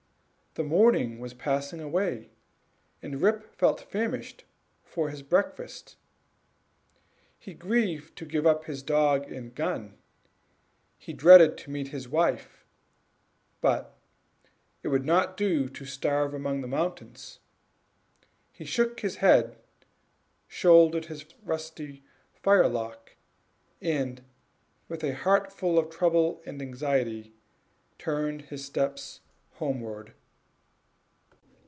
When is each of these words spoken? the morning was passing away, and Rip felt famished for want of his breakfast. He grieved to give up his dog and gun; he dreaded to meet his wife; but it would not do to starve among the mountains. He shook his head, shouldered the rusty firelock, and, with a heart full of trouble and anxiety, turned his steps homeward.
the 0.55 0.63
morning 0.65 1.17
was 1.19 1.33
passing 1.33 1.79
away, 1.79 2.29
and 3.01 3.21
Rip 3.21 3.55
felt 3.57 3.89
famished 3.89 4.43
for 4.83 5.03
want 5.05 5.13
of 5.13 5.17
his 5.17 5.21
breakfast. 5.29 5.95
He 7.39 7.53
grieved 7.53 8.17
to 8.17 8.25
give 8.25 8.45
up 8.45 8.65
his 8.65 8.83
dog 8.83 9.31
and 9.31 9.55
gun; 9.55 9.97
he 10.97 11.13
dreaded 11.13 11.57
to 11.59 11.69
meet 11.71 11.87
his 11.87 12.09
wife; 12.09 12.65
but 13.61 13.95
it 14.83 14.89
would 14.89 15.05
not 15.05 15.37
do 15.37 15.69
to 15.69 15.85
starve 15.85 16.33
among 16.33 16.59
the 16.59 16.67
mountains. 16.67 17.39
He 18.51 18.65
shook 18.65 18.99
his 18.99 19.15
head, 19.15 19.57
shouldered 20.49 21.05
the 21.05 21.25
rusty 21.45 22.03
firelock, 22.33 23.15
and, 23.81 24.21
with 24.89 25.01
a 25.01 25.13
heart 25.15 25.53
full 25.53 25.79
of 25.79 25.89
trouble 25.89 26.41
and 26.45 26.61
anxiety, 26.61 27.31
turned 27.97 28.41
his 28.41 28.65
steps 28.65 29.21
homeward. 29.53 30.11